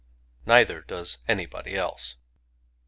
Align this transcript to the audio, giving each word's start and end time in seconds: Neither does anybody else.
Neither 0.47 0.81
does 0.81 1.19
anybody 1.27 1.75
else. 1.75 2.15